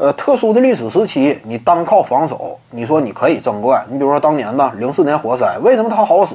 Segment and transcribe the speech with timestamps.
[0.00, 3.84] 呃，特殊的历史时期，你单靠防守，你说你可以争冠。
[3.90, 6.34] 你比如说当年呢零四年活塞，为什么他好使？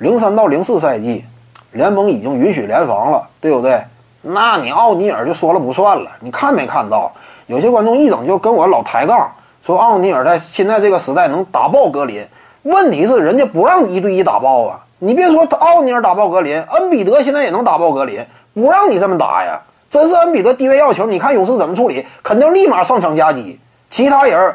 [0.00, 1.24] 零三到零四赛季，
[1.72, 3.82] 联盟已经允许联防了，对不对？
[4.20, 6.10] 那你奥尼尔就说了不算了。
[6.20, 7.10] 你看没看到？
[7.46, 9.32] 有些观众一整就跟我老抬杠，
[9.62, 12.22] 说奥尼尔在现在这个时代能打爆格林。
[12.64, 14.78] 问题是人家不让一对一打爆啊！
[14.98, 18.22] 你别说奥尼尔打爆格林，恩比德现在也能打爆格林，
[18.52, 19.58] 不让你这么打呀！
[19.90, 22.06] 真是恩比德低位要球，你看勇士怎么处理？
[22.22, 23.58] 肯定立马上场夹击，
[23.90, 24.54] 其他人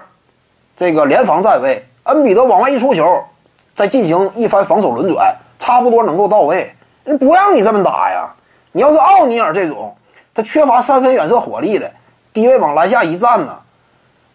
[0.78, 3.22] 这个联防站位，恩比德往外一出球，
[3.74, 6.74] 再进行一番防守轮转，差不多能够到位。
[7.20, 8.34] 不让你这么打呀！
[8.72, 9.94] 你要是奥尼尔这种，
[10.34, 11.92] 他缺乏三分远射火力的，
[12.32, 13.58] 低位往篮下一站呢，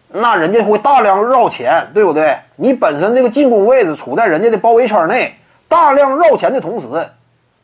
[0.09, 2.37] 那人家会大量绕前，对不对？
[2.57, 5.35] 你本身这个进攻位置处在人家的包围圈内，
[5.67, 6.87] 大量绕前的同时，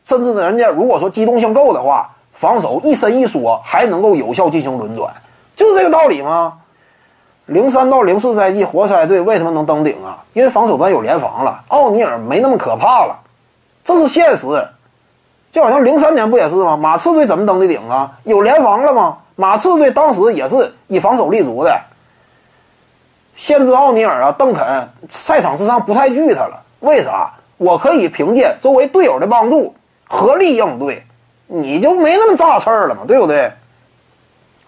[0.02, 2.10] 甚至呢，人家如果说机动性够的话。
[2.38, 5.12] 防守一伸一缩，还能够有效进行轮转，
[5.56, 6.52] 就是这个道理吗？
[7.46, 10.22] 零三到零四赛季，活塞队为什么能登顶啊？
[10.34, 13.18] 因为防守端有联防了，奥尼尔没那么可怕了，
[13.82, 14.46] 这是现实。
[15.50, 16.76] 就好像零三年不也是吗？
[16.76, 18.12] 马刺队怎么登的顶啊？
[18.22, 19.18] 有联防了吗？
[19.34, 21.76] 马刺队当时也是以防守立足的，
[23.34, 26.62] 限制奥尼尔啊，邓肯赛场之上不太惧他了。
[26.80, 27.32] 为啥？
[27.56, 29.74] 我可以凭借周围队友的帮助，
[30.06, 31.04] 合力应对。
[31.48, 33.50] 你就没那么炸刺儿了嘛，对不对？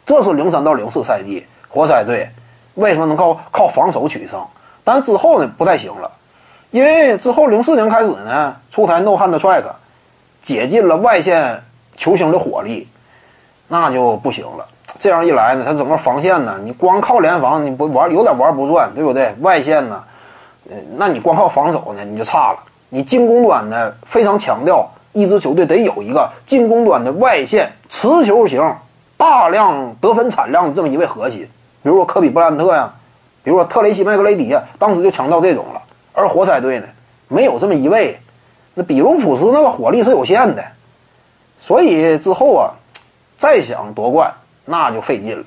[0.07, 2.29] 这是零三到零四赛季活塞队
[2.75, 4.45] 为什么能靠靠防守取胜？
[4.83, 6.11] 但之后呢不太行了，
[6.71, 9.63] 因为之后零四年开始呢出台 No Hand Track，
[10.41, 11.63] 解禁了外线
[11.97, 12.89] 球星的火力，
[13.69, 14.67] 那就不行了。
[14.99, 19.33] 这样一来呢，他整个防线呢，你光靠联防你不玩有点玩不转，对不对？
[19.43, 20.03] 外线呢，
[20.97, 22.59] 那你光靠防守呢你就差了。
[22.89, 24.91] 你进攻端呢非常强调。
[25.13, 28.63] 一支球队得有一个进攻端的外线持球型、
[29.17, 31.41] 大量得分产量的这么一位核心，
[31.83, 32.93] 比如说科比布兰特呀，
[33.43, 35.83] 比如说特雷西麦克雷迪呀，当时就强调这种了。
[36.13, 36.87] 而活塞队呢，
[37.29, 38.19] 没有这么一位，
[38.75, 40.65] 那比卢普斯那个火力是有限的，
[41.61, 42.71] 所以之后啊，
[43.39, 44.33] 再想夺冠
[44.65, 45.47] 那就费劲了。